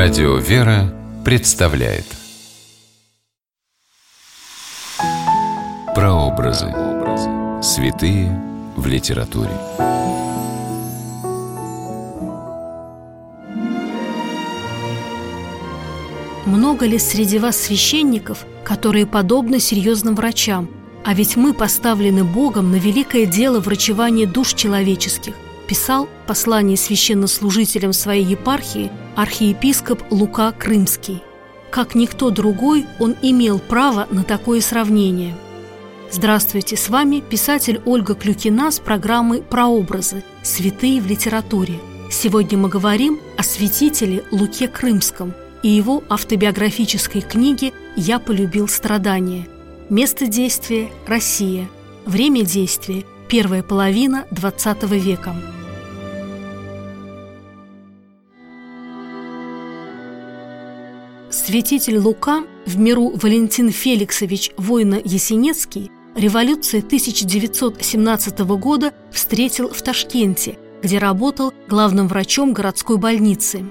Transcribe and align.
Радио 0.00 0.36
«Вера» 0.36 0.94
представляет 1.24 2.04
Прообразы. 5.92 6.72
Святые 7.64 8.30
в 8.76 8.86
литературе. 8.86 9.50
Много 16.46 16.86
ли 16.86 17.00
среди 17.00 17.40
вас 17.40 17.56
священников, 17.56 18.46
которые 18.62 19.04
подобны 19.04 19.58
серьезным 19.58 20.14
врачам? 20.14 20.70
А 21.04 21.12
ведь 21.12 21.34
мы 21.34 21.52
поставлены 21.52 22.22
Богом 22.22 22.70
на 22.70 22.76
великое 22.76 23.26
дело 23.26 23.58
врачевания 23.58 24.28
душ 24.28 24.54
человеческих 24.54 25.34
писал 25.68 26.08
послание 26.26 26.76
священнослужителям 26.76 27.92
своей 27.92 28.24
епархии 28.24 28.90
архиепископ 29.14 30.02
Лука 30.10 30.50
Крымский. 30.52 31.22
Как 31.70 31.94
никто 31.94 32.30
другой, 32.30 32.86
он 32.98 33.14
имел 33.20 33.58
право 33.58 34.08
на 34.10 34.24
такое 34.24 34.62
сравнение. 34.62 35.36
Здравствуйте, 36.10 36.76
с 36.76 36.88
вами 36.88 37.20
писатель 37.20 37.82
Ольга 37.84 38.14
Клюкина 38.14 38.70
с 38.70 38.80
программой 38.80 39.42
«Прообразы. 39.42 40.24
Святые 40.42 41.02
в 41.02 41.06
литературе». 41.06 41.74
Сегодня 42.10 42.56
мы 42.56 42.70
говорим 42.70 43.20
о 43.36 43.42
святителе 43.42 44.24
Луке 44.30 44.68
Крымском 44.68 45.34
и 45.62 45.68
его 45.68 46.02
автобиографической 46.08 47.20
книге 47.20 47.74
«Я 47.94 48.18
полюбил 48.18 48.68
страдания». 48.68 49.46
Место 49.90 50.26
действия– 50.26 50.88
Россия. 51.06 51.68
Время 52.06 52.42
действия– 52.42 53.04
первая 53.28 53.62
половина 53.62 54.24
XX 54.30 54.98
века. 54.98 55.34
Святитель 61.48 61.96
Лука, 61.96 62.44
в 62.66 62.78
миру 62.78 63.10
Валентин 63.22 63.70
Феликсович 63.70 64.50
Война-Есенецкий, 64.58 65.90
революция 66.14 66.80
1917 66.80 68.40
года 68.40 68.92
встретил 69.10 69.70
в 69.70 69.80
Ташкенте, 69.80 70.58
где 70.82 70.98
работал 70.98 71.54
главным 71.66 72.06
врачом 72.06 72.52
городской 72.52 72.98
больницы. 72.98 73.64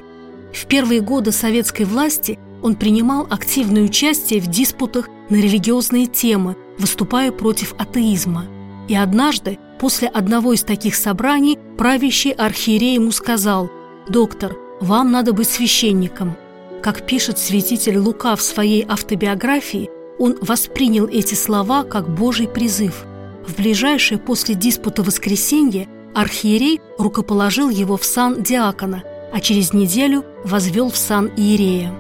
В 0.52 0.66
первые 0.66 1.02
годы 1.02 1.32
советской 1.32 1.84
власти 1.84 2.40
он 2.64 2.74
принимал 2.78 3.28
активное 3.30 3.84
участие 3.84 4.42
в 4.42 4.48
диспутах 4.48 5.08
на 5.30 5.36
религиозные 5.36 6.08
темы, 6.08 6.56
выступая 6.80 7.32
против 7.32 7.76
атеизма. 7.78 8.46
И 8.88 8.96
однажды, 8.96 9.60
после 9.80 10.08
одного 10.08 10.54
из 10.54 10.64
таких 10.64 10.96
собраний, 10.96 11.60
правящий 11.78 12.32
архиерей 12.32 12.96
ему 12.96 13.12
сказал 13.12 13.70
«Доктор, 14.10 14.58
вам 14.82 15.12
надо 15.12 15.32
быть 15.32 15.48
священником». 15.48 16.38
Как 16.82 17.06
пишет 17.06 17.40
святитель 17.40 17.98
Лука 17.98 18.36
в 18.36 18.42
своей 18.42 18.86
автобиографии, 18.88 19.90
он 20.20 20.38
воспринял 20.42 21.08
эти 21.08 21.34
слова 21.34 21.84
как 21.84 22.10
Божий 22.10 22.48
призыв. 22.48 23.06
В 23.46 23.56
ближайшее 23.56 24.20
после 24.20 24.56
диспута 24.56 25.04
воскресенье 25.04 25.88
архиерей 26.14 26.82
рукоположил 26.98 27.70
его 27.70 27.98
в 27.98 28.04
сан 28.04 28.42
диакона, 28.44 29.04
а 29.34 29.40
через 29.40 29.74
неделю 29.74 30.26
возвел 30.44 30.90
в 30.90 30.98
сан 30.98 31.32
иерея. 31.36 31.94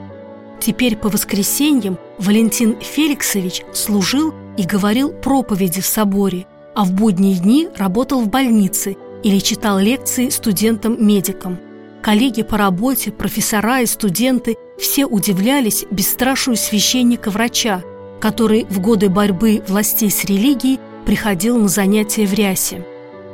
Теперь 0.59 0.95
по 0.95 1.09
воскресеньям 1.09 1.97
Валентин 2.17 2.79
Феликсович 2.79 3.63
служил 3.73 4.33
и 4.57 4.63
говорил 4.63 5.09
проповеди 5.09 5.81
в 5.81 5.85
соборе, 5.85 6.47
а 6.73 6.83
в 6.83 6.93
будние 6.93 7.35
дни 7.35 7.69
работал 7.77 8.21
в 8.21 8.29
больнице 8.29 8.95
или 9.23 9.39
читал 9.39 9.79
лекции 9.79 10.29
студентам-медикам. 10.29 11.59
Коллеги 12.07 12.41
по 12.41 12.57
работе, 12.57 13.11
профессора 13.11 13.81
и 13.81 13.85
студенты 13.85 14.55
все 14.79 15.05
удивлялись 15.05 15.83
бесстрашию 15.91 16.55
священника-врача, 16.55 17.83
который 18.21 18.63
в 18.69 18.79
годы 18.79 19.09
борьбы 19.09 19.61
властей 19.67 20.09
с 20.09 20.23
религией 20.23 20.79
приходил 21.05 21.59
на 21.59 21.67
занятия 21.67 22.25
в 22.25 22.33
рясе. 22.33 22.87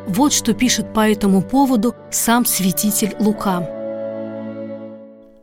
Вот 0.08 0.34
что 0.34 0.56
пишет 0.56 0.92
по 0.92 1.08
этому 1.08 1.44
поводу 1.44 1.94
сам 2.10 2.48
святитель 2.48 3.16
Лука. 3.20 3.60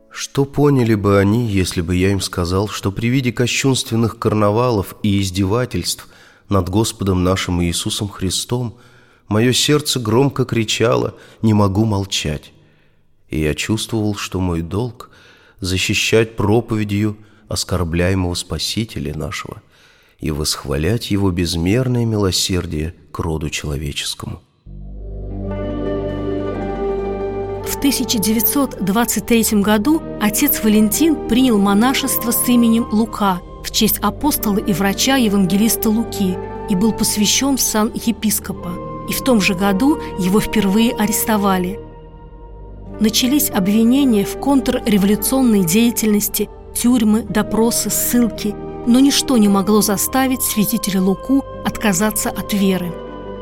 Что 0.09 0.43
поняли 0.43 0.95
бы 0.95 1.17
они, 1.17 1.47
если 1.47 1.79
бы 1.79 1.95
я 1.95 2.11
им 2.11 2.19
сказал, 2.19 2.67
что 2.67 2.91
при 2.91 3.07
виде 3.07 3.31
кощунственных 3.31 4.19
карнавалов 4.19 4.93
и 5.03 5.21
издевательств 5.21 6.09
над 6.49 6.67
Господом 6.67 7.23
нашим 7.23 7.63
Иисусом 7.63 8.09
Христом 8.09 8.75
мое 9.29 9.53
сердце 9.53 10.01
громко 10.01 10.43
кричало 10.43 11.15
«Не 11.41 11.53
могу 11.53 11.85
молчать». 11.85 12.51
И 13.31 13.39
я 13.39 13.55
чувствовал, 13.55 14.15
что 14.15 14.39
мой 14.39 14.61
долг 14.61 15.09
защищать 15.61 16.35
проповедью 16.35 17.17
оскорбляемого 17.47 18.35
Спасителя 18.35 19.17
нашего 19.17 19.61
и 20.19 20.31
восхвалять 20.31 21.09
Его 21.11 21.31
безмерное 21.31 22.05
милосердие 22.05 22.93
к 23.11 23.19
роду 23.19 23.49
человеческому. 23.49 24.41
В 27.65 27.77
1923 27.77 29.61
году 29.61 30.03
отец 30.21 30.61
Валентин 30.63 31.27
принял 31.27 31.57
монашество 31.57 32.31
с 32.31 32.47
именем 32.47 32.87
Лука 32.91 33.41
в 33.63 33.71
честь 33.71 33.99
апостола 33.99 34.57
и 34.57 34.73
врача 34.73 35.15
евангелиста 35.15 35.89
Луки 35.89 36.37
и 36.69 36.75
был 36.75 36.91
посвящен 36.91 37.57
в 37.57 37.61
сан 37.61 37.91
епископа. 37.93 38.77
И 39.09 39.13
в 39.13 39.23
том 39.23 39.41
же 39.41 39.55
году 39.55 39.97
его 40.19 40.39
впервые 40.41 40.91
арестовали– 40.93 41.79
начались 43.01 43.49
обвинения 43.49 44.23
в 44.23 44.39
контрреволюционной 44.39 45.65
деятельности, 45.65 46.49
тюрьмы, 46.73 47.23
допросы, 47.23 47.89
ссылки, 47.89 48.55
но 48.87 48.99
ничто 48.99 49.37
не 49.37 49.49
могло 49.49 49.81
заставить 49.81 50.41
святителя 50.43 51.01
Луку 51.01 51.43
отказаться 51.65 52.29
от 52.29 52.53
веры. 52.53 52.93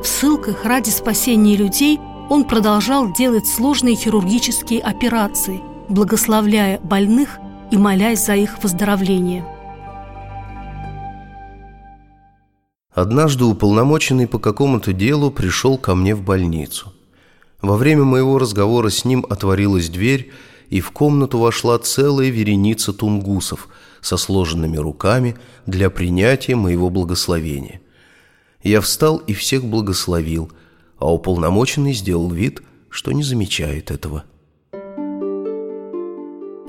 В 0.02 0.08
ссылках 0.08 0.66
ради 0.66 0.90
спасения 0.90 1.58
людей 1.58 2.00
он 2.30 2.46
продолжал 2.46 3.12
делать 3.12 3.48
сложные 3.48 3.96
хирургические 3.96 4.80
операции, 4.80 5.62
благословляя 5.90 6.80
больных 6.80 7.38
и 7.70 7.78
молясь 7.78 8.26
за 8.26 8.36
их 8.36 8.64
выздоровление. 8.64 9.46
Однажды 12.94 13.46
уполномоченный 13.46 14.28
по 14.28 14.40
какому-то 14.40 14.94
делу 14.94 15.32
пришел 15.32 15.78
ко 15.78 15.96
мне 15.96 16.16
в 16.16 16.22
больницу– 16.22 16.94
во 17.62 17.78
время 17.78 18.04
моего 18.04 18.38
разговора 18.40 18.90
с 18.90 19.06
ним 19.06 19.26
отворилась 19.30 19.90
дверь, 19.90 20.32
и 20.70 20.82
в 20.82 20.92
комнату 20.92 21.40
вошла 21.40 21.78
целая 21.80 22.30
вереница 22.30 22.94
тунгусов 22.94 23.68
со 24.02 24.18
сложенными 24.18 24.78
руками 24.78 25.36
для 25.66 25.90
принятия 25.90 26.56
моего 26.56 26.90
благословения. 26.90 27.82
Я 28.64 28.82
встал 28.82 29.18
и 29.18 29.34
всех 29.34 29.66
благословил, 29.66 30.52
а 30.98 31.12
уполномоченный 31.12 31.94
сделал 31.94 32.30
вид, 32.30 32.62
что 32.90 33.12
не 33.12 33.24
замечает 33.24 33.92
этого. 33.92 34.26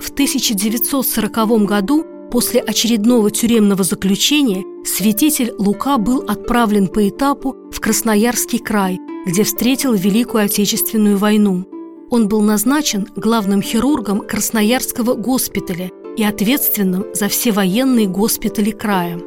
В 0.00 0.10
1940 0.12 1.64
году, 1.66 2.06
после 2.32 2.60
очередного 2.60 3.30
тюремного 3.30 3.84
заключения, 3.84 4.64
святитель 4.84 5.52
Лука 5.58 5.98
был 5.98 6.24
отправлен 6.26 6.88
по 6.88 7.06
этапу 7.08 7.54
в 7.70 7.80
Красноярский 7.80 8.58
край– 8.58 8.98
где 9.26 9.44
встретил 9.44 9.92
Великую 9.94 10.44
Отечественную 10.44 11.18
войну. 11.18 11.66
Он 12.10 12.28
был 12.28 12.40
назначен 12.40 13.06
главным 13.16 13.62
хирургом 13.62 14.26
Красноярского 14.26 15.14
госпиталя 15.14 15.90
и 16.16 16.24
ответственным 16.24 17.06
за 17.14 17.28
все 17.28 17.52
военные 17.52 18.06
госпитали 18.06 18.70
края. 18.70 19.20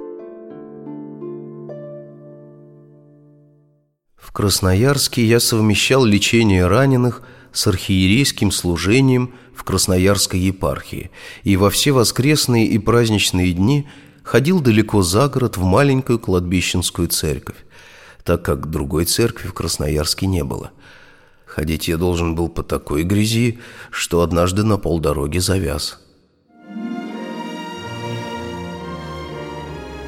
В 4.17 4.31
Красноярске 4.31 5.23
я 5.23 5.39
совмещал 5.39 6.03
лечение 6.03 6.65
раненых 6.65 7.21
с 7.51 7.67
архиерейским 7.67 8.51
служением 8.51 9.35
в 9.55 9.63
Красноярской 9.63 10.39
епархии 10.39 11.11
и 11.43 11.55
во 11.55 11.69
все 11.69 11.91
воскресные 11.91 12.65
и 12.65 12.79
праздничные 12.79 13.53
дни 13.53 13.87
ходил 14.23 14.59
далеко 14.59 15.03
за 15.03 15.27
город 15.27 15.57
в 15.57 15.63
маленькую 15.63 16.17
кладбищенскую 16.17 17.09
церковь 17.09 17.57
так 18.23 18.43
как 18.43 18.69
другой 18.69 19.05
церкви 19.05 19.47
в 19.47 19.53
Красноярске 19.53 20.27
не 20.27 20.43
было. 20.43 20.71
Ходить 21.45 21.87
я 21.87 21.97
должен 21.97 22.35
был 22.35 22.49
по 22.49 22.63
такой 22.63 23.03
грязи, 23.03 23.59
что 23.91 24.21
однажды 24.21 24.63
на 24.63 24.77
полдороги 24.77 25.37
завяз. 25.37 25.99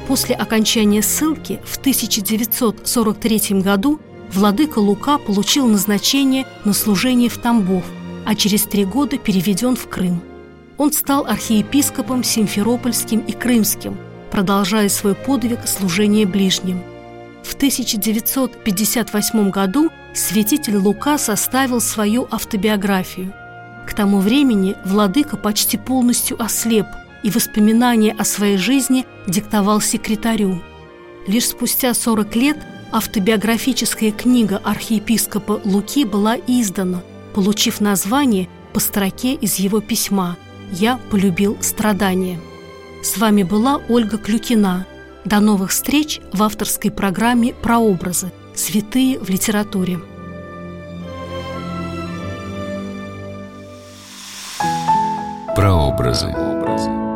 После 0.08 0.34
окончания 0.34 1.02
ссылки 1.02 1.60
в 1.64 1.78
1943 1.78 3.60
году 3.60 4.00
владыка 4.32 4.78
Лука 4.78 5.18
получил 5.18 5.66
назначение 5.66 6.46
на 6.64 6.72
служение 6.72 7.28
в 7.28 7.38
Тамбов, 7.38 7.84
а 8.24 8.34
через 8.34 8.64
три 8.64 8.84
года 8.84 9.18
переведен 9.18 9.76
в 9.76 9.88
Крым. 9.88 10.22
Он 10.78 10.92
стал 10.92 11.26
архиепископом 11.26 12.22
Симферопольским 12.22 13.20
и 13.20 13.32
Крымским, 13.32 13.96
продолжая 14.30 14.88
свой 14.88 15.14
подвиг 15.14 15.66
служения 15.66 16.26
ближним– 16.26 16.82
в 17.46 17.54
1958 17.54 19.50
году 19.50 19.90
святитель 20.14 20.76
Лука 20.76 21.16
составил 21.16 21.80
свою 21.80 22.26
автобиографию. 22.30 23.32
К 23.86 23.94
тому 23.94 24.18
времени 24.18 24.74
владыка 24.84 25.36
почти 25.36 25.76
полностью 25.76 26.42
ослеп 26.42 26.86
и 27.22 27.30
воспоминания 27.30 28.12
о 28.12 28.24
своей 28.24 28.56
жизни 28.56 29.06
диктовал 29.28 29.80
секретарю. 29.80 30.60
Лишь 31.26 31.48
спустя 31.48 31.94
40 31.94 32.36
лет 32.36 32.58
автобиографическая 32.92 34.10
книга 34.10 34.60
архиепископа 34.64 35.60
Луки 35.64 36.04
была 36.04 36.36
издана, 36.36 37.02
получив 37.34 37.80
название 37.80 38.48
по 38.72 38.80
строке 38.80 39.34
из 39.34 39.56
его 39.56 39.80
письма 39.80 40.36
«Я 40.72 40.98
полюбил 41.10 41.56
страдания». 41.60 42.40
С 43.02 43.18
вами 43.18 43.44
была 43.44 43.80
Ольга 43.88 44.18
Клюкина. 44.18 44.86
До 45.26 45.40
новых 45.40 45.70
встреч 45.72 46.20
в 46.32 46.40
авторской 46.44 46.92
программе 46.92 47.52
«Прообразы. 47.52 48.30
Святые 48.54 49.18
в 49.18 49.28
литературе». 49.28 49.98
Прообразы. 55.56 56.32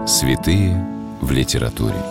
Святые 0.09 0.85
в 1.21 1.31
литературе. 1.31 2.03